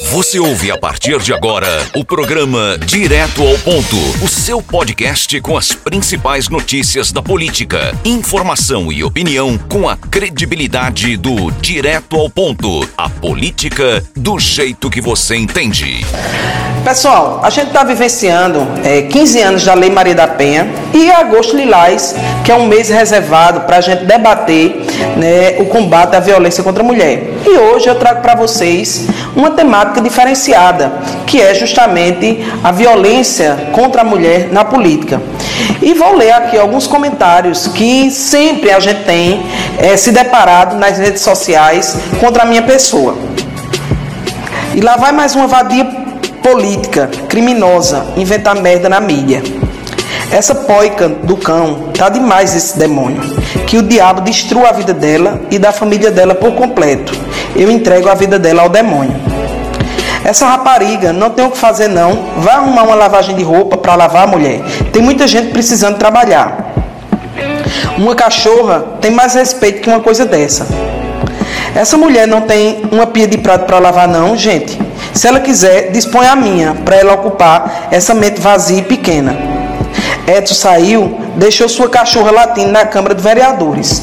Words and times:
Você 0.00 0.38
ouve 0.38 0.70
a 0.70 0.78
partir 0.78 1.18
de 1.18 1.34
agora 1.34 1.66
o 1.94 2.04
programa 2.04 2.78
Direto 2.78 3.42
ao 3.46 3.58
Ponto, 3.58 3.96
o 4.22 4.28
seu 4.28 4.62
podcast 4.62 5.38
com 5.40 5.56
as 5.56 5.72
principais 5.72 6.48
notícias 6.48 7.12
da 7.12 7.22
política, 7.22 7.94
informação 8.04 8.90
e 8.90 9.04
opinião 9.04 9.58
com 9.58 9.88
a 9.88 9.96
credibilidade 9.96 11.16
do 11.16 11.50
Direto 11.50 12.16
ao 12.16 12.30
Ponto, 12.30 12.88
a 12.96 13.08
política 13.08 14.02
do 14.16 14.38
jeito 14.38 14.88
que 14.88 15.00
você 15.00 15.36
entende. 15.36 16.04
Pessoal, 16.84 17.40
a 17.42 17.48
gente 17.48 17.68
está 17.68 17.84
vivenciando 17.84 18.66
é, 18.84 19.02
15 19.02 19.40
anos 19.40 19.64
da 19.64 19.74
Lei 19.74 19.88
Maria 19.88 20.16
da 20.16 20.26
Penha 20.26 20.66
e 20.92 21.10
agosto 21.10 21.56
lilás, 21.56 22.14
que 22.44 22.50
é 22.50 22.56
um 22.56 22.66
mês 22.66 22.88
reservado 22.88 23.60
para 23.60 23.76
a 23.76 23.80
gente 23.80 24.04
debater 24.04 24.84
né, 25.16 25.60
o 25.60 25.66
combate 25.66 26.16
à 26.16 26.20
violência 26.20 26.64
contra 26.64 26.82
a 26.82 26.86
mulher. 26.86 27.22
E 27.44 27.58
hoje 27.58 27.88
eu 27.88 27.96
trago 27.96 28.22
para 28.22 28.34
vocês 28.34 29.06
uma 29.34 29.50
temática 29.50 30.00
diferenciada, 30.00 30.92
que 31.26 31.40
é 31.40 31.52
justamente 31.54 32.44
a 32.62 32.70
violência 32.70 33.70
contra 33.72 34.02
a 34.02 34.04
mulher 34.04 34.52
na 34.52 34.64
política. 34.64 35.20
E 35.80 35.92
vou 35.94 36.16
ler 36.16 36.32
aqui 36.32 36.56
alguns 36.56 36.86
comentários 36.86 37.66
que 37.66 38.10
sempre 38.10 38.70
a 38.70 38.78
gente 38.78 39.04
tem 39.04 39.44
é, 39.78 39.96
se 39.96 40.12
deparado 40.12 40.76
nas 40.76 40.98
redes 40.98 41.22
sociais 41.22 41.96
contra 42.20 42.44
a 42.44 42.46
minha 42.46 42.62
pessoa. 42.62 43.16
E 44.74 44.80
lá 44.80 44.96
vai 44.96 45.12
mais 45.12 45.34
uma 45.34 45.46
vadia 45.46 45.84
política, 46.42 47.10
criminosa, 47.28 48.06
inventar 48.16 48.54
merda 48.54 48.88
na 48.88 49.00
mídia. 49.00 49.42
Essa 50.32 50.54
poica 50.54 51.10
do 51.10 51.36
cão 51.36 51.90
tá 51.92 52.08
demais 52.08 52.56
esse 52.56 52.78
demônio. 52.78 53.20
Que 53.66 53.76
o 53.76 53.82
diabo 53.82 54.22
destrua 54.22 54.70
a 54.70 54.72
vida 54.72 54.94
dela 54.94 55.42
e 55.50 55.58
da 55.58 55.72
família 55.72 56.10
dela 56.10 56.34
por 56.34 56.54
completo. 56.54 57.12
Eu 57.54 57.70
entrego 57.70 58.08
a 58.08 58.14
vida 58.14 58.38
dela 58.38 58.62
ao 58.62 58.70
demônio. 58.70 59.14
Essa 60.24 60.46
rapariga 60.46 61.12
não 61.12 61.28
tem 61.28 61.44
o 61.44 61.50
que 61.50 61.58
fazer 61.58 61.88
não. 61.88 62.30
Vai 62.38 62.54
arrumar 62.54 62.84
uma 62.84 62.94
lavagem 62.94 63.36
de 63.36 63.42
roupa 63.42 63.76
para 63.76 63.94
lavar 63.94 64.24
a 64.24 64.26
mulher. 64.26 64.62
Tem 64.90 65.02
muita 65.02 65.28
gente 65.28 65.52
precisando 65.52 65.98
trabalhar. 65.98 66.72
Uma 67.98 68.14
cachorra 68.14 68.84
tem 69.02 69.10
mais 69.10 69.34
respeito 69.34 69.82
que 69.82 69.90
uma 69.90 70.00
coisa 70.00 70.24
dessa. 70.24 70.66
Essa 71.74 71.98
mulher 71.98 72.26
não 72.26 72.40
tem 72.40 72.84
uma 72.90 73.06
pia 73.06 73.26
de 73.26 73.36
prato 73.36 73.66
para 73.66 73.78
lavar 73.78 74.08
não, 74.08 74.34
gente. 74.34 74.80
Se 75.12 75.28
ela 75.28 75.40
quiser, 75.40 75.90
dispõe 75.90 76.26
a 76.26 76.34
minha 76.34 76.74
para 76.86 76.96
ela 76.96 77.12
ocupar 77.12 77.88
essa 77.90 78.14
mente 78.14 78.40
vazia 78.40 78.78
e 78.78 78.82
pequena. 78.82 79.51
Edson 80.26 80.54
saiu, 80.54 81.18
deixou 81.36 81.68
sua 81.68 81.88
cachorra 81.88 82.30
latindo 82.30 82.70
na 82.70 82.84
Câmara 82.84 83.14
de 83.14 83.22
Vereadores. 83.22 84.02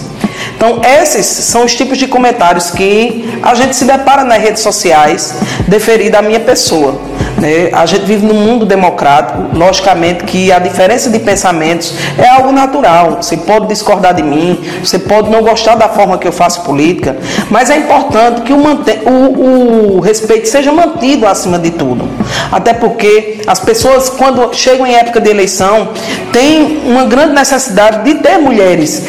Então, 0.56 0.82
esses 0.84 1.26
são 1.26 1.64
os 1.64 1.74
tipos 1.74 1.98
de 1.98 2.08
comentários 2.08 2.70
que 2.70 3.40
a 3.42 3.56
gente 3.56 3.76
se 3.76 3.86
depara 3.86 4.24
nas 4.26 4.42
redes 4.42 4.62
sociais, 4.62 5.36
deferido 5.68 6.16
à 6.16 6.22
minha 6.22 6.40
pessoa. 6.40 7.00
Né? 7.38 7.70
A 7.74 7.86
gente 7.86 8.06
vive 8.06 8.26
num 8.26 8.34
mundo 8.34 8.66
democrático, 8.66 9.58
logicamente 9.58 10.24
que 10.24 10.52
a 10.52 10.60
diferença 10.60 11.10
de 11.10 11.20
pensamentos 11.20 11.94
é 12.18 12.28
algo 12.28 12.52
natural. 12.52 13.18
Você 13.22 13.38
pode 13.38 13.68
discordar 13.68 14.14
de 14.14 14.24
mim, 14.24 14.60
você 14.84 15.00
pode 15.00 15.30
não 15.30 15.42
gostar 15.42 15.76
da 15.76 15.90
forma 15.90 16.18
que 16.18 16.28
eu 16.28 16.32
faço 16.32 16.62
política, 16.64 17.18
mas 17.50 17.70
é 17.70 17.78
importante 17.78 18.42
que 18.42 18.54
o, 18.54 18.58
o, 18.58 19.98
o 19.98 20.00
respeito 20.00 20.48
seja 20.48 20.72
mantido 20.72 21.28
acima 21.28 21.58
de 21.60 21.72
tudo. 21.72 22.10
Até 22.52 22.74
porque 22.74 23.42
as 23.48 23.60
pessoas, 23.60 24.10
quando 24.10 24.54
chegam 24.54 24.86
em 24.86 24.96
época 24.96 25.20
de 25.20 25.30
eleição, 25.30 25.90
têm 26.32 26.82
uma 26.86 27.06
grande 27.06 27.34
necessidade 27.34 28.04
de 28.04 28.20
ter 28.20 28.38
mulheres 28.38 29.04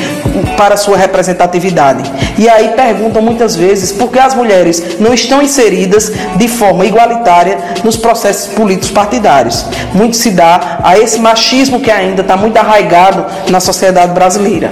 para 0.56 0.76
sua 0.76 0.96
representatividade. 0.96 2.10
E 2.40 2.48
aí 2.48 2.68
perguntam 2.68 3.20
muitas 3.20 3.54
vezes 3.54 3.92
por 3.92 4.10
que 4.10 4.18
as 4.18 4.34
mulheres 4.34 4.98
não 4.98 5.12
estão 5.12 5.42
inseridas 5.42 6.10
de 6.36 6.48
forma 6.48 6.86
igualitária 6.86 7.58
nos 7.84 7.98
processos 7.98 8.54
políticos 8.54 8.90
partidários. 8.90 9.66
Muito 9.92 10.16
se 10.16 10.30
dá 10.30 10.78
a 10.82 10.98
esse 10.98 11.18
machismo 11.18 11.80
que 11.80 11.90
ainda 11.90 12.22
está 12.22 12.38
muito 12.38 12.56
arraigado 12.56 13.26
na 13.50 13.60
sociedade 13.60 14.14
brasileira. 14.14 14.70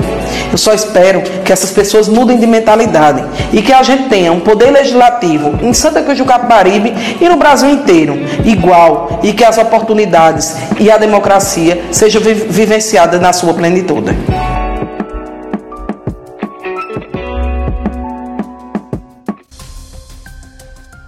Eu 0.50 0.56
só 0.56 0.72
espero 0.72 1.20
que 1.44 1.52
essas 1.52 1.70
pessoas 1.70 2.08
mudem 2.08 2.38
de 2.38 2.46
mentalidade 2.46 3.22
e 3.52 3.60
que 3.60 3.74
a 3.74 3.82
gente 3.82 4.08
tenha 4.08 4.32
um 4.32 4.40
poder 4.40 4.70
legislativo 4.70 5.58
em 5.62 5.74
Santa 5.74 6.00
Cruz 6.00 6.16
do 6.16 6.24
Capibaribe 6.24 6.94
e 7.20 7.28
no 7.28 7.36
Brasil 7.36 7.68
inteiro 7.68 8.18
igual 8.46 9.20
e 9.22 9.34
que 9.34 9.44
as 9.44 9.58
oportunidades 9.58 10.56
e 10.80 10.90
a 10.90 10.96
democracia 10.96 11.84
sejam 11.92 12.22
vivenciadas 12.22 13.20
na 13.20 13.34
sua 13.34 13.52
plenitude. 13.52 14.16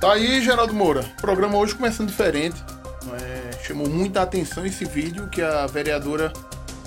Tá 0.01 0.15
aí, 0.15 0.41
Geraldo 0.41 0.73
Moura. 0.73 1.03
O 1.19 1.21
programa 1.21 1.59
hoje 1.59 1.75
começando 1.75 2.09
diferente. 2.09 2.57
É, 3.21 3.63
chamou 3.63 3.87
muita 3.87 4.23
atenção 4.23 4.65
esse 4.65 4.87
vídeo 4.87 5.29
que 5.29 5.43
a 5.43 5.67
vereadora 5.67 6.33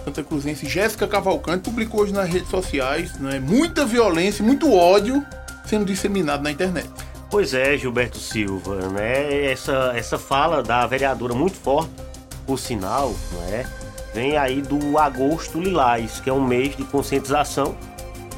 Santa 0.04 0.24
Cruzense 0.24 0.68
Jéssica 0.68 1.08
Cavalcante 1.08 1.70
publicou 1.70 2.02
hoje 2.02 2.12
nas 2.12 2.28
redes 2.28 2.50
sociais. 2.50 3.14
Né? 3.20 3.40
Muita 3.40 3.86
violência, 3.86 4.44
muito 4.44 4.74
ódio 4.74 5.24
sendo 5.64 5.86
disseminado 5.86 6.42
na 6.42 6.50
internet. 6.50 6.90
Pois 7.30 7.54
é, 7.54 7.78
Gilberto 7.78 8.18
Silva, 8.18 8.90
né? 8.90 9.46
Essa, 9.46 9.94
essa 9.96 10.18
fala 10.18 10.64
da 10.64 10.88
vereadora 10.88 11.36
muito 11.36 11.56
forte, 11.56 11.92
por 12.48 12.58
sinal, 12.58 13.14
né? 13.48 13.68
Vem 14.12 14.38
aí 14.38 14.60
do 14.60 14.98
Agosto 14.98 15.60
Lilás, 15.60 16.20
que 16.20 16.32
é 16.32 16.34
um 16.34 16.44
mês 16.44 16.76
de 16.76 16.84
conscientização 16.84 17.78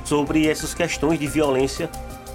sobre 0.04 0.50
essas 0.50 0.74
questões 0.74 1.18
de 1.18 1.28
violência 1.28 1.90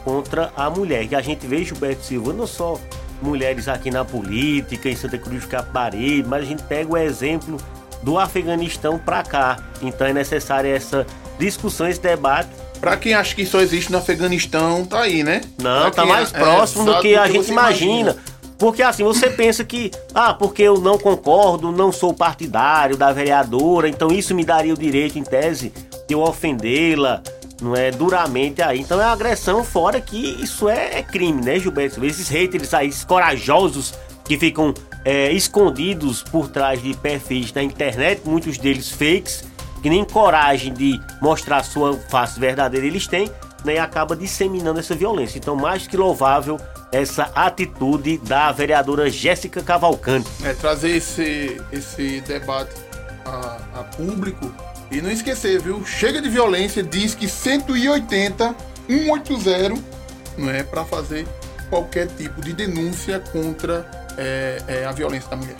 contra 0.05 0.53
a 0.57 0.69
mulher. 0.71 1.07
E 1.11 1.15
a 1.15 1.21
gente 1.21 1.47
vê 1.47 1.65
Gilberto 1.65 2.05
Silva 2.05 2.33
não 2.33 2.47
só 2.47 2.79
mulheres 3.23 3.69
aqui 3.69 3.91
na 3.91 4.05
política, 4.05 4.89
em 4.89 4.97
Santa 4.97 5.19
Cruz 5.19 5.43
do 5.43 5.49
Capibaribe, 5.49 6.29
mas 6.29 6.43
a 6.43 6.47
gente 6.47 6.63
pega 6.63 6.93
o 6.93 6.97
exemplo 6.97 7.59
do 8.03 8.19
Afeganistão 8.19 8.99
para 8.99 9.23
cá. 9.23 9.59
Então 9.83 10.07
é 10.07 10.13
necessária 10.13 10.75
essa 10.75 11.07
discussão, 11.39 11.87
esse 11.89 12.01
debate. 12.01 12.49
Para 12.81 12.97
quem 12.97 13.13
acha 13.13 13.35
que 13.35 13.45
só 13.45 13.61
existe 13.61 13.93
no 13.93 13.99
Afeganistão, 13.99 14.85
tá 14.87 15.03
aí, 15.03 15.23
né? 15.23 15.43
Não, 15.63 15.83
pra 15.83 15.91
tá 15.91 16.07
mais 16.07 16.33
é, 16.33 16.39
próximo 16.39 16.85
do 16.85 17.01
que 17.01 17.15
a 17.15 17.25
que 17.25 17.33
gente 17.33 17.51
imagina. 17.51 17.93
imagina. 17.93 18.17
Porque 18.59 18.83
assim, 18.83 19.05
você 19.05 19.29
pensa 19.31 19.65
que, 19.65 19.91
ah, 20.15 20.33
porque 20.33 20.63
eu 20.63 20.79
não 20.81 20.99
concordo, 20.99 21.71
não 21.71 21.93
sou 21.93 22.15
partidário 22.15 22.97
da 22.97 23.13
vereadora, 23.13 23.89
então 23.89 24.09
isso 24.09 24.35
me 24.35 24.45
daria 24.45 24.73
o 24.73 24.79
direito, 24.79 25.19
em 25.19 25.23
tese, 25.23 25.73
de 26.09 26.15
eu 26.15 26.21
ofendê-la, 26.21 27.23
não 27.61 27.77
é 27.77 27.91
duramente 27.91 28.63
aí. 28.63 28.81
Então 28.81 29.01
é 29.01 29.05
uma 29.05 29.13
agressão 29.13 29.63
fora 29.65 30.01
que 30.01 30.43
isso 30.43 30.69
é, 30.69 30.99
é 30.99 31.03
crime, 31.03 31.43
né, 31.43 31.59
Gilberto? 31.59 32.05
Esses 32.05 32.29
haters 32.29 32.73
aí, 32.75 32.93
corajosos 33.07 33.95
que 34.25 34.39
ficam 34.39 34.73
é, 35.05 35.33
escondidos 35.33 36.23
por 36.23 36.49
trás 36.49 36.83
de 36.83 36.95
perfis 36.95 37.53
na 37.53 37.63
internet, 37.63 38.23
muitos 38.25 38.59
deles 38.59 38.91
fakes, 38.91 39.45
que 39.83 39.91
nem 39.91 40.05
coragem 40.05 40.73
de 40.73 41.01
mostrar 41.21 41.65
sua 41.65 41.95
face 41.95 42.39
verdadeira 42.39 42.87
eles 42.87 43.07
têm, 43.07 43.31
né, 43.65 43.75
e 43.75 43.79
acaba 43.79 44.15
disseminando 44.15 44.79
essa 44.79 44.95
violência. 44.95 45.39
Então, 45.39 45.57
mais 45.57 45.87
que 45.87 45.97
louvável 45.97 46.59
essa 46.93 47.25
atitude 47.35 48.19
da 48.19 48.51
vereadora 48.53 49.11
Jéssica 49.11 49.63
Cavalcante. 49.63 50.29
É, 50.45 50.53
trazer 50.55 50.97
esse, 50.97 51.61
esse 51.73 52.21
debate 52.21 52.75
a, 53.25 53.59
a 53.75 53.85
público 53.85 54.53
e 54.91 55.01
não 55.01 55.11
esquecer, 55.11 55.61
viu? 55.61 55.85
Chega 55.85 56.21
de 56.21 56.29
violência, 56.29 56.83
diz 56.83 57.15
que 57.15 57.29
180 57.29 58.55
180 58.87 59.75
não 60.37 60.51
é 60.51 60.63
para 60.63 60.85
fazer 60.85 61.27
qualquer 61.69 62.09
tipo 62.09 62.41
de 62.41 62.53
denúncia 62.53 63.21
contra 63.33 63.89
é, 64.19 64.63
é, 64.67 64.85
a 64.85 64.93
violência 64.93 65.31
da 65.31 65.37
mulher. 65.37 65.57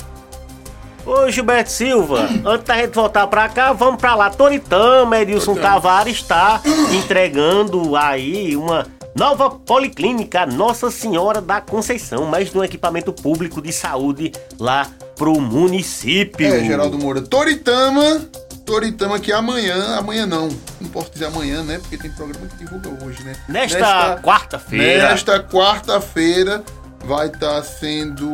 Ô 1.07 1.31
Gilberto 1.31 1.71
Silva, 1.71 2.29
antes 2.45 2.67
da 2.67 2.77
gente 2.77 2.95
voltar 2.95 3.27
pra 3.29 3.49
cá, 3.49 3.73
vamos 3.73 4.01
pra 4.01 4.15
lá. 4.15 4.31
Toritama, 4.31 5.21
Edilson 5.21 5.55
Tavares 5.55 6.17
está 6.17 6.61
entregando 6.93 7.97
aí 7.97 8.57
uma 8.57 8.87
nova 9.15 9.51
policlínica 9.51 10.45
Nossa 10.45 10.91
Senhora 10.91 11.41
da 11.41 11.61
Conceição, 11.61 12.27
mais 12.27 12.51
de 12.51 12.59
um 12.59 12.65
equipamento 12.65 13.13
público 13.13 13.63
de 13.63 13.73
saúde 13.73 14.33
lá 14.59 14.89
pro 15.17 15.41
município. 15.41 16.47
É, 16.47 16.65
Geraldo 16.65 16.99
Moura. 16.99 17.21
Toritama 17.23 18.29
Toritama 18.71 19.19
que 19.19 19.33
amanhã, 19.33 19.97
amanhã 19.97 20.25
não, 20.25 20.49
não 20.81 20.89
posso 20.91 21.11
dizer 21.11 21.25
amanhã, 21.25 21.65
né? 21.65 21.81
Porque 21.81 21.99
tem 21.99 22.09
programa 22.09 22.47
que 22.47 22.57
divulga 22.57 23.05
hoje, 23.05 23.21
né? 23.25 23.33
Nesta, 23.49 24.21
quarta-feira. 24.23 25.09
Nesta 25.09 25.43
quarta-feira 25.43 26.63
vai 27.05 27.27
estar 27.27 27.55
tá 27.55 27.63
sendo 27.65 28.31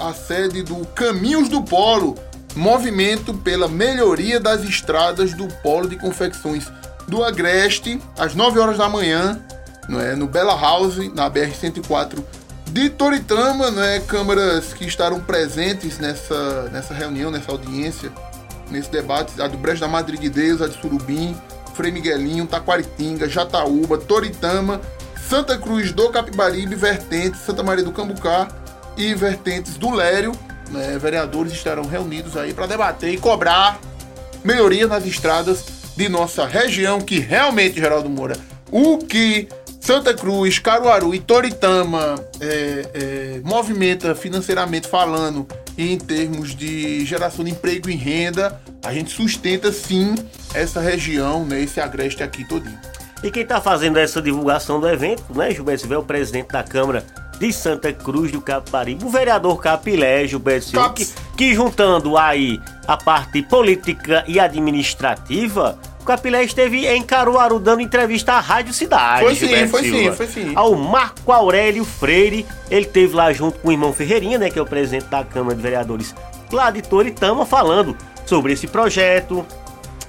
a 0.00 0.12
sede 0.12 0.64
do 0.64 0.84
Caminhos 0.86 1.48
do 1.48 1.62
Polo, 1.62 2.16
movimento 2.56 3.32
pela 3.32 3.68
melhoria 3.68 4.40
das 4.40 4.64
estradas 4.64 5.32
do 5.34 5.46
Polo 5.62 5.88
de 5.88 5.94
Confecções 5.94 6.66
do 7.06 7.22
Agreste, 7.22 8.02
às 8.18 8.34
9 8.34 8.58
horas 8.58 8.78
da 8.78 8.88
manhã, 8.88 9.38
não 9.88 10.00
é? 10.00 10.16
no 10.16 10.26
Bela 10.26 10.60
House, 10.60 10.96
na 11.14 11.30
BR-104 11.30 12.24
de 12.72 12.90
Toritama, 12.90 13.70
não 13.70 13.84
é? 13.84 14.00
câmaras 14.00 14.72
que 14.72 14.84
estarão 14.84 15.20
presentes 15.20 16.00
nessa, 16.00 16.68
nessa 16.72 16.92
reunião, 16.92 17.30
nessa 17.30 17.52
audiência 17.52 18.10
nesse 18.70 18.90
debate, 18.90 19.40
a 19.40 19.46
do 19.46 19.56
Brejo 19.56 19.80
da 19.80 19.88
Madriguidez, 19.88 20.60
a 20.60 20.68
de 20.68 20.80
Surubim, 20.80 21.36
Frei 21.74 21.90
Miguelinho, 21.90 22.46
Taquaritinga, 22.46 23.28
Jataúba, 23.28 23.98
Toritama, 23.98 24.80
Santa 25.28 25.58
Cruz 25.58 25.92
do 25.92 26.08
Capibaribe, 26.10 26.74
Vertente, 26.74 27.36
Santa 27.38 27.62
Maria 27.62 27.84
do 27.84 27.92
Cambucá, 27.92 28.48
e 28.96 29.14
vertentes 29.14 29.76
do 29.76 29.90
Lério. 29.94 30.32
Né? 30.70 30.98
Vereadores 30.98 31.52
estarão 31.52 31.84
reunidos 31.84 32.36
aí 32.36 32.52
para 32.52 32.66
debater 32.66 33.12
e 33.12 33.18
cobrar 33.18 33.78
melhorias 34.42 34.88
nas 34.88 35.04
estradas 35.04 35.64
de 35.96 36.08
nossa 36.08 36.46
região, 36.46 37.00
que 37.00 37.18
realmente, 37.18 37.78
Geraldo 37.78 38.08
Moura, 38.08 38.36
o 38.70 38.98
que 38.98 39.48
Santa 39.86 40.12
Cruz, 40.12 40.58
Caruaru 40.58 41.14
e 41.14 41.20
Toritama 41.20 42.16
é, 42.40 42.90
é, 42.92 43.40
movimenta 43.44 44.16
financeiramente 44.16 44.88
falando 44.88 45.46
e 45.78 45.92
em 45.92 45.96
termos 45.96 46.56
de 46.56 47.04
geração 47.04 47.44
de 47.44 47.52
emprego 47.52 47.88
e 47.88 47.94
renda, 47.94 48.60
a 48.84 48.92
gente 48.92 49.12
sustenta 49.12 49.70
sim 49.70 50.16
essa 50.52 50.80
região, 50.80 51.44
né, 51.44 51.60
esse 51.60 51.80
agreste 51.80 52.20
aqui 52.20 52.42
todinho. 52.42 52.76
E 53.22 53.30
quem 53.30 53.44
está 53.44 53.60
fazendo 53.60 53.96
essa 54.00 54.20
divulgação 54.20 54.80
do 54.80 54.88
evento, 54.88 55.22
né, 55.32 55.52
Gilberto 55.52 55.82
Silva, 55.82 55.94
é 55.94 55.98
o 55.98 56.02
presidente 56.02 56.48
da 56.48 56.64
Câmara 56.64 57.06
de 57.38 57.52
Santa 57.52 57.92
Cruz 57.92 58.32
do 58.32 58.40
Caparibe, 58.40 59.04
o 59.04 59.08
vereador 59.08 59.60
Capilé, 59.60 60.26
Gilberto 60.26 60.66
Silva, 60.66 60.92
que, 60.94 61.06
que 61.36 61.54
juntando 61.54 62.16
aí 62.16 62.60
a 62.88 62.96
parte 62.96 63.40
política 63.40 64.24
e 64.26 64.40
administrativa, 64.40 65.78
Capilé 66.06 66.44
esteve 66.44 66.86
em 66.86 67.02
Caruaru 67.02 67.58
dando 67.58 67.80
entrevista 67.80 68.34
à 68.34 68.40
Rádio 68.40 68.72
Cidade. 68.72 69.24
Foi 69.24 69.34
sim, 69.34 69.46
Gilberto 69.46 69.70
foi 69.70 69.82
Silva, 69.82 70.10
sim, 70.10 70.16
foi 70.16 70.26
sim. 70.26 70.52
Ao 70.54 70.74
Marco 70.74 71.32
Aurélio 71.32 71.84
Freire, 71.84 72.46
ele 72.70 72.86
esteve 72.86 73.14
lá 73.14 73.32
junto 73.32 73.58
com 73.58 73.68
o 73.68 73.72
irmão 73.72 73.92
Ferreirinha, 73.92 74.38
né, 74.38 74.48
que 74.48 74.58
é 74.58 74.62
o 74.62 74.66
presidente 74.66 75.06
da 75.06 75.24
Câmara 75.24 75.56
de 75.56 75.62
Vereadores 75.62 76.14
lá 76.52 76.70
de 76.70 76.80
Toritama, 76.80 77.44
falando 77.44 77.96
sobre 78.24 78.52
esse 78.52 78.66
projeto, 78.68 79.44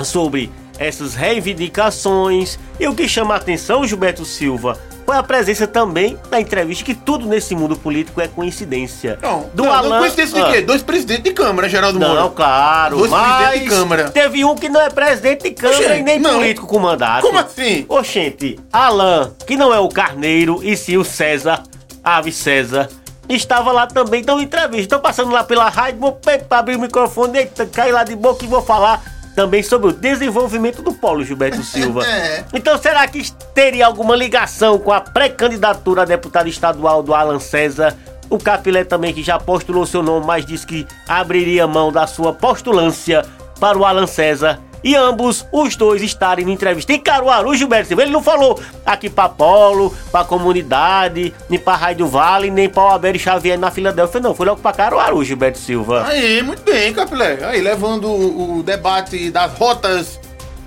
sobre 0.04 0.52
essas 0.78 1.16
reivindicações. 1.16 2.60
E 2.80 2.88
o 2.88 2.94
que 2.94 3.08
chama 3.08 3.34
a 3.34 3.38
atenção, 3.38 3.86
Gilberto 3.86 4.24
Silva, 4.24 4.80
foi 5.08 5.16
a 5.16 5.24
presença 5.24 5.66
também 5.66 6.20
da 6.30 6.42
entrevista 6.42 6.84
que 6.84 6.94
tudo 6.94 7.26
nesse 7.26 7.56
mundo 7.56 7.78
político 7.78 8.20
é 8.20 8.28
coincidência. 8.28 9.18
Não, 9.22 9.50
do 9.54 9.64
não, 9.64 9.72
Alan, 9.72 9.90
não 9.90 10.00
coincidência 10.00 10.44
de 10.44 10.52
quê? 10.52 10.62
Dois 10.62 10.84
presidentes 10.84 11.24
de 11.24 11.32
Câmara, 11.32 11.70
Geraldo 11.70 11.98
Moura. 11.98 12.24
Não, 12.24 12.30
claro. 12.32 12.98
Dois 12.98 13.10
presidentes 13.10 13.62
de 13.62 13.70
Câmara. 13.70 14.10
Teve 14.10 14.44
um 14.44 14.54
que 14.54 14.68
não 14.68 14.82
é 14.82 14.90
presidente 14.90 15.44
de 15.44 15.52
Câmara 15.52 15.80
Oxente, 15.80 16.00
e 16.02 16.04
nem 16.04 16.20
não. 16.20 16.34
político 16.34 16.68
com 16.68 16.80
mandato. 16.80 17.26
Como 17.26 17.40
assim? 17.40 17.86
Oxente, 17.88 18.60
Alan, 18.70 19.32
que 19.48 19.56
não 19.56 19.74
é 19.74 19.80
o 19.80 19.88
Carneiro, 19.88 20.60
e 20.62 20.76
sim 20.76 20.98
o 20.98 21.06
César, 21.06 21.64
Ave 22.04 22.34
César, 22.34 22.90
estava 23.30 23.72
lá 23.72 23.88
também 23.88 24.22
dando 24.22 24.42
entrevista. 24.42 24.84
Estou 24.84 25.00
passando 25.00 25.32
lá 25.32 25.42
pela 25.42 25.70
rádio, 25.70 26.02
vou 26.02 26.20
abrir 26.50 26.76
o 26.76 26.80
microfone, 26.82 27.38
eita, 27.38 27.66
cai 27.66 27.94
lá 27.94 28.04
de 28.04 28.14
boca 28.14 28.44
e 28.44 28.48
vou 28.48 28.62
falar 28.62 29.02
também 29.38 29.62
sobre 29.62 29.90
o 29.90 29.94
desenvolvimento 29.94 30.82
do 30.82 30.92
polo 30.92 31.24
Gilberto 31.24 31.62
Silva. 31.62 32.04
É. 32.04 32.44
Então 32.52 32.76
será 32.76 33.08
que 33.08 33.32
teria 33.54 33.86
alguma 33.86 34.16
ligação 34.16 34.80
com 34.80 34.92
a 34.92 35.00
pré-candidatura 35.00 36.02
a 36.02 36.06
deputado 36.06 36.50
estadual 36.50 37.04
do 37.04 37.14
Alan 37.14 37.38
César? 37.40 37.96
O 38.32 38.40
Capilé 38.40 38.84
também 38.84 39.14
que 39.14 39.22
já 39.22 39.38
postulou 39.38 39.86
seu 39.86 40.02
nome, 40.02 40.26
mas 40.26 40.44
disse 40.44 40.66
que 40.66 40.88
abriria 41.08 41.68
mão 41.68 41.92
da 41.92 42.08
sua 42.08 42.34
postulância 42.34 43.24
para 43.60 43.78
o 43.78 43.86
Alan 43.86 44.08
César 44.08 44.60
e 44.88 44.96
ambos, 44.96 45.46
os 45.52 45.76
dois, 45.76 46.02
estarem 46.02 46.46
no 46.46 46.52
entrevista 46.54 46.94
em 46.94 47.00
Caruaru, 47.02 47.54
Gilberto 47.54 47.90
Silva. 47.90 48.04
Ele 48.04 48.12
não 48.14 48.24
falou 48.24 48.58
aqui 48.86 49.10
pra 49.10 49.28
Polo, 49.28 49.94
pra 50.10 50.24
comunidade, 50.24 51.34
nem 51.50 51.60
pra 51.60 51.76
Raio 51.76 51.98
do 51.98 52.08
Vale, 52.08 52.50
nem 52.50 52.70
pra 52.70 52.84
Alberto 52.84 53.20
Xavier 53.20 53.60
na 53.60 53.70
Filadélfia, 53.70 54.22
não. 54.22 54.34
Foi 54.34 54.46
logo 54.46 54.62
pra 54.62 54.72
Caruaru, 54.72 55.26
Gilberto 55.26 55.60
Silva. 55.60 56.08
Aí, 56.08 56.42
muito 56.42 56.64
bem, 56.64 56.94
Capilé. 56.94 57.38
Aí, 57.44 57.60
levando 57.60 58.10
o, 58.10 58.64
debate 58.64 59.30
das 59.30 59.52
rotas 59.58 60.22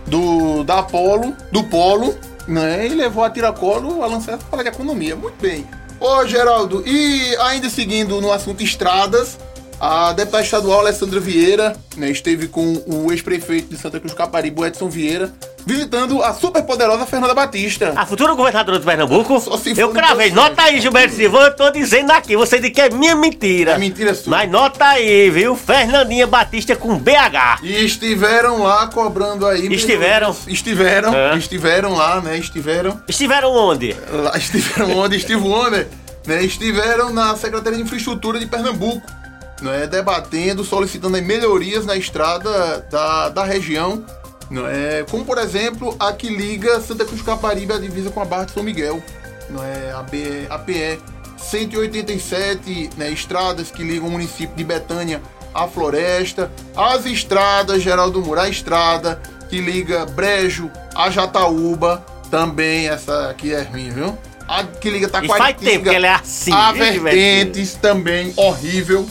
do, 0.06 0.64
da 0.64 0.82
Polo, 0.82 1.34
do 1.50 1.64
Polo, 1.64 2.14
né? 2.46 2.88
E 2.88 2.90
levou 2.90 3.24
a 3.24 3.30
tiracolo 3.30 4.02
a 4.02 4.06
lançar 4.06 4.36
para 4.50 4.62
de 4.62 4.68
economia. 4.68 5.16
Muito 5.16 5.40
bem. 5.40 5.66
Ô, 5.98 6.26
Geraldo, 6.26 6.82
e 6.86 7.34
ainda 7.36 7.70
seguindo 7.70 8.20
no 8.20 8.30
assunto 8.30 8.62
estradas, 8.62 9.38
a 9.80 10.12
deputada 10.12 10.44
estadual 10.44 10.80
Alessandra 10.80 11.18
Vieira 11.18 11.74
né, 11.96 12.10
esteve 12.10 12.48
com 12.48 12.82
o 12.86 13.10
ex-prefeito 13.10 13.68
de 13.68 13.78
Santa 13.78 13.98
Cruz 13.98 14.12
Caparibe, 14.12 14.62
Edson 14.62 14.90
Vieira, 14.90 15.32
visitando 15.64 16.22
a 16.22 16.34
superpoderosa 16.34 17.06
Fernanda 17.06 17.32
Batista. 17.32 17.94
A 17.96 18.04
futura 18.04 18.34
governadora 18.34 18.78
de 18.78 18.84
Pernambuco? 18.84 19.42
eu 19.76 19.90
cravei. 19.90 20.30
Nota 20.30 20.62
aí, 20.62 20.80
Gilberto 20.80 21.14
Silva. 21.14 21.38
Eu 21.38 21.56
tô 21.56 21.70
dizendo 21.70 22.10
aqui. 22.10 22.36
Você 22.36 22.58
diz 22.58 22.70
que 22.70 22.80
é 22.80 22.90
minha 22.90 23.14
mentira. 23.14 23.72
É 23.72 23.78
mentira 23.78 24.14
sua. 24.14 24.30
Mas 24.30 24.50
nota 24.50 24.84
aí, 24.84 25.30
viu? 25.30 25.56
Fernandinha 25.56 26.26
Batista 26.26 26.76
com 26.76 26.98
BH. 26.98 27.62
E 27.62 27.84
estiveram 27.84 28.62
lá 28.62 28.86
cobrando 28.88 29.46
aí. 29.46 29.66
Estiveram? 29.72 30.36
Estiveram. 30.46 31.14
É. 31.14 31.38
Estiveram 31.38 31.94
lá, 31.94 32.20
né? 32.20 32.36
Estiveram. 32.36 33.00
Estiveram 33.08 33.50
onde? 33.54 33.96
Lá, 34.12 34.36
estiveram 34.38 34.98
onde? 34.98 35.16
Estive 35.16 35.48
onde? 35.48 35.86
Né? 36.26 36.42
Estiveram 36.44 37.10
na 37.12 37.34
Secretaria 37.36 37.78
de 37.78 37.84
Infraestrutura 37.84 38.38
de 38.38 38.46
Pernambuco 38.46 39.19
é 39.68 39.86
debatendo, 39.86 40.64
solicitando 40.64 41.20
melhorias 41.20 41.84
na 41.84 41.96
estrada 41.96 42.86
da, 42.90 43.28
da 43.28 43.44
região, 43.44 44.04
não 44.50 44.66
é? 44.66 45.04
Como 45.10 45.24
por 45.24 45.38
exemplo 45.38 45.94
a 45.98 46.12
que 46.12 46.28
liga 46.28 46.80
Santa 46.80 47.04
Cruz 47.04 47.20
Caparibe 47.20 47.72
à 47.72 47.78
divisa 47.78 48.10
com 48.10 48.20
a 48.20 48.24
Barra 48.24 48.44
de 48.44 48.52
São 48.52 48.62
Miguel, 48.62 49.02
não 49.50 49.62
é? 49.62 49.92
A, 49.92 50.02
B, 50.02 50.46
a 50.48 50.58
PE 50.58 50.98
187 51.36 52.90
né, 52.96 53.10
estradas 53.10 53.70
que 53.70 53.82
ligam 53.82 54.08
o 54.08 54.10
município 54.10 54.56
de 54.56 54.64
Betânia 54.64 55.20
à 55.54 55.66
floresta, 55.66 56.50
as 56.76 57.04
estradas 57.06 57.82
Geraldo 57.82 58.20
Moura, 58.24 58.42
a 58.42 58.48
estrada 58.48 59.20
que 59.48 59.60
liga 59.60 60.06
Brejo 60.06 60.70
a 60.94 61.10
Jataúba, 61.10 62.04
também 62.30 62.88
essa 62.88 63.30
aqui 63.30 63.52
é 63.52 63.62
ruim, 63.62 63.90
viu? 63.90 64.16
A 64.46 64.64
que 64.64 64.90
liga 64.90 65.08
Taquaritinga, 65.08 65.38
faz 65.38 65.56
tempo 65.56 65.84
que 65.88 65.94
ela 65.94 66.06
é 66.06 66.14
assim, 66.14 66.52
a 66.52 66.72
Vertentes 66.72 67.74
também 67.74 68.32
horrível 68.36 69.08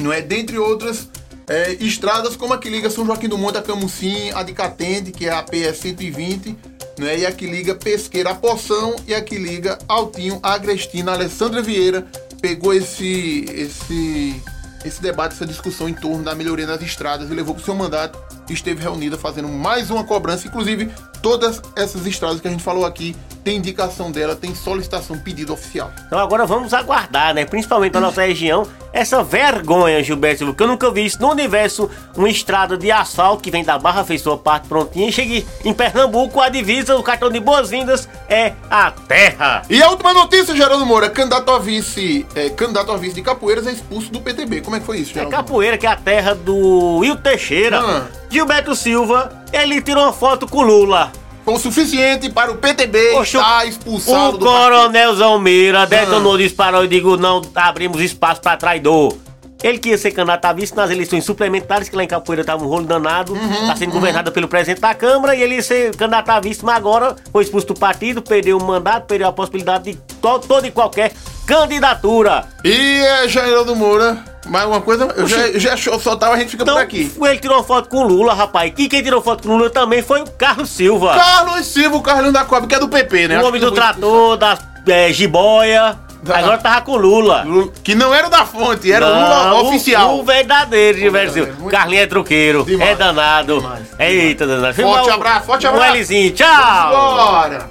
não 0.00 0.12
é? 0.12 0.20
Dentre 0.20 0.58
outras 0.58 1.08
é, 1.48 1.72
estradas 1.74 2.36
como 2.36 2.52
a 2.52 2.58
que 2.58 2.68
liga 2.68 2.90
São 2.90 3.06
Joaquim 3.06 3.28
do 3.28 3.38
Monte 3.38 3.58
a 3.58 3.62
Camucim, 3.62 4.30
a 4.34 4.42
de 4.42 4.52
Catende, 4.52 5.12
que 5.12 5.26
é 5.26 5.32
a 5.32 5.42
PS 5.42 5.78
120, 5.78 6.56
né? 6.98 7.18
E 7.18 7.26
a 7.26 7.32
que 7.32 7.46
liga 7.46 7.74
Pesqueira 7.74 8.30
a 8.30 8.34
Poção 8.34 8.96
e 9.06 9.14
a 9.14 9.20
que 9.20 9.36
liga 9.36 9.78
Altinho 9.88 10.38
a 10.42 10.54
Agrestina. 10.54 11.12
A 11.12 11.14
Alessandra 11.14 11.62
Vieira 11.62 12.06
pegou 12.40 12.72
esse 12.72 13.44
esse 13.48 14.42
esse 14.84 15.02
debate, 15.02 15.34
essa 15.34 15.46
discussão 15.46 15.88
em 15.88 15.94
torno 15.94 16.22
da 16.22 16.34
melhoria 16.34 16.66
das 16.66 16.80
estradas 16.80 17.28
e 17.28 17.34
levou 17.34 17.54
para 17.54 17.62
o 17.62 17.64
seu 17.64 17.74
mandato 17.74 18.18
esteve 18.52 18.82
reunida 18.82 19.16
fazendo 19.16 19.48
mais 19.48 19.90
uma 19.90 20.04
cobrança. 20.04 20.46
Inclusive, 20.46 20.90
todas 21.22 21.60
essas 21.74 22.06
estradas 22.06 22.40
que 22.40 22.48
a 22.48 22.50
gente 22.50 22.62
falou 22.62 22.84
aqui 22.84 23.16
tem 23.42 23.56
indicação 23.56 24.10
dela, 24.10 24.34
tem 24.34 24.54
solicitação, 24.54 25.18
pedido 25.18 25.52
oficial. 25.52 25.92
Então 26.06 26.18
agora 26.18 26.46
vamos 26.46 26.74
aguardar, 26.74 27.34
né? 27.34 27.44
Principalmente 27.44 27.94
na 27.94 28.00
nossa 28.00 28.22
região, 28.22 28.66
essa 28.96 29.22
vergonha, 29.22 30.02
Gilberto 30.02 30.38
Silva, 30.38 30.54
que 30.54 30.62
eu 30.62 30.66
nunca 30.66 30.90
vi 30.90 31.04
isso 31.04 31.20
no 31.20 31.30
universo, 31.30 31.90
uma 32.16 32.30
estrada 32.30 32.78
de 32.78 32.90
asfalto 32.90 33.42
que 33.42 33.50
vem 33.50 33.62
da 33.62 33.78
Barra, 33.78 34.04
fez 34.04 34.22
sua 34.22 34.38
parte 34.38 34.68
prontinha, 34.68 35.08
e 35.08 35.12
cheguei 35.12 35.46
em 35.64 35.74
Pernambuco, 35.74 36.40
a 36.40 36.48
divisa, 36.48 36.96
o 36.96 37.02
cartão 37.02 37.30
de 37.30 37.38
boas-vindas 37.38 38.08
é 38.26 38.54
a 38.70 38.90
terra. 38.90 39.62
E 39.68 39.82
a 39.82 39.90
última 39.90 40.14
notícia, 40.14 40.56
Geraldo 40.56 40.86
Moura, 40.86 41.10
candidato 41.10 41.50
a 41.50 41.58
vice, 41.58 42.26
é, 42.34 42.48
candidato 42.48 42.90
a 42.90 42.96
vice 42.96 43.14
de 43.14 43.22
Capoeiras 43.22 43.66
é 43.66 43.72
expulso 43.72 44.10
do 44.10 44.20
PTB. 44.20 44.62
Como 44.62 44.76
é 44.76 44.80
que 44.80 44.86
foi 44.86 44.98
isso, 44.98 45.12
Geraldo? 45.12 45.34
É 45.34 45.36
Capoeira, 45.36 45.76
que 45.76 45.86
é 45.86 45.90
a 45.90 45.96
terra 45.96 46.34
do 46.34 46.98
Will 46.98 47.16
Teixeira. 47.16 47.78
Ah. 47.78 48.06
Gilberto 48.30 48.74
Silva, 48.74 49.44
ele 49.52 49.82
tirou 49.82 50.04
uma 50.04 50.12
foto 50.12 50.46
com 50.48 50.62
Lula 50.62 51.12
o 51.46 51.58
suficiente 51.58 52.28
para 52.28 52.50
o 52.50 52.56
PTB 52.56 53.12
Poxa, 53.12 53.38
estar 53.38 53.66
expulsado 53.66 54.36
o 54.36 54.38
do 54.38 54.44
Coronel 54.44 55.14
Zalmeira 55.14 55.86
detonou, 55.86 56.34
ah. 56.34 56.38
disparou 56.38 56.84
e 56.84 56.88
digo, 56.88 57.16
não 57.16 57.40
abrimos 57.54 58.00
espaço 58.00 58.40
para 58.40 58.56
traidor. 58.56 59.16
Ele 59.62 59.78
queria 59.78 59.96
ser 59.96 60.10
candidato 60.10 60.44
a 60.44 60.52
vice 60.52 60.76
nas 60.76 60.90
eleições 60.90 61.24
suplementares, 61.24 61.88
que 61.88 61.96
lá 61.96 62.04
em 62.04 62.06
Capoeira 62.06 62.42
estava 62.42 62.62
um 62.62 62.68
rolo 62.68 62.84
danado, 62.84 63.32
uhum, 63.32 63.66
tá 63.66 63.74
sendo 63.74 63.88
uhum. 63.88 63.94
governada 63.94 64.30
pelo 64.30 64.46
presidente 64.48 64.80
da 64.80 64.94
Câmara, 64.94 65.34
e 65.34 65.42
ele 65.42 65.54
ia 65.54 65.62
ser 65.62 65.96
candidato 65.96 66.28
a 66.28 66.40
vice, 66.40 66.64
mas 66.64 66.76
agora 66.76 67.16
foi 67.32 67.42
expulso 67.44 67.68
do 67.68 67.74
partido, 67.74 68.20
perdeu 68.20 68.58
o 68.58 68.64
mandato, 68.64 69.06
perdeu 69.06 69.26
a 69.26 69.32
possibilidade 69.32 69.92
de 69.92 69.94
to 70.20 70.38
toda 70.40 70.66
e 70.66 70.70
qualquer 70.70 71.12
candidatura. 71.46 72.44
E 72.62 72.98
é 73.00 73.28
Jair 73.28 73.64
do 73.64 73.74
Moura 73.74 74.35
mais 74.48 74.66
uma 74.66 74.80
coisa, 74.80 75.04
eu 75.16 75.26
já, 75.26 75.76
já 75.76 75.76
soltava, 75.76 76.34
a 76.34 76.38
gente 76.38 76.50
fica 76.50 76.62
então, 76.62 76.74
por 76.74 76.82
aqui. 76.82 77.12
Ele 77.20 77.38
tirou 77.38 77.62
foto 77.64 77.88
com 77.88 77.98
o 77.98 78.06
Lula, 78.06 78.34
rapaz. 78.34 78.72
E 78.76 78.88
quem 78.88 79.02
tirou 79.02 79.22
foto 79.22 79.46
com 79.46 79.54
o 79.54 79.56
Lula 79.56 79.70
também 79.70 80.02
foi 80.02 80.22
o 80.22 80.30
Carlos 80.30 80.70
Silva. 80.70 81.14
Carlos 81.14 81.66
Silva, 81.66 81.96
o 81.96 82.02
Carlinho 82.02 82.32
da 82.32 82.44
Cobre, 82.44 82.68
que 82.68 82.74
é 82.74 82.78
do 82.78 82.88
PP, 82.88 83.28
né? 83.28 83.42
O 83.42 83.46
homem 83.46 83.60
do 83.60 83.72
trator, 83.72 84.36
da 84.36 84.58
é, 84.86 85.12
jiboia. 85.12 85.98
Da... 86.22 86.38
Agora 86.38 86.58
tava 86.58 86.80
com 86.80 86.92
o 86.92 86.96
Lula. 86.96 87.42
Lula. 87.44 87.72
Que 87.84 87.94
não 87.94 88.12
era 88.12 88.28
da 88.28 88.44
fonte, 88.44 88.90
era 88.90 89.08
não, 89.08 89.16
o 89.16 89.48
Lula 89.58 89.68
oficial. 89.68 90.18
O, 90.18 90.24
verdadeiro, 90.24 90.98
Gilberto. 90.98 91.38
É, 91.38 91.70
Carlinho 91.70 92.02
é 92.02 92.06
truqueiro. 92.06 92.64
Demais. 92.64 92.90
É 92.90 92.94
danado. 92.94 93.60
Demais. 93.60 93.86
Eita, 93.98 94.46
danado. 94.46 94.74
Forte 94.74 95.10
abraço, 95.10 95.46
forte 95.46 95.66
abraço. 95.66 95.92
Um 95.92 96.00
Lzinho, 96.00 96.32
tchau. 96.32 96.90
Bora. 96.90 97.70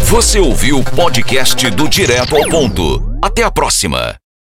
Você 0.00 0.38
ouviu 0.38 0.78
o 0.78 0.84
podcast 0.84 1.68
do 1.70 1.88
Direto 1.88 2.36
ao 2.36 2.48
Ponto. 2.48 3.02
Até 3.20 3.42
a 3.42 3.50
próxima. 3.50 4.14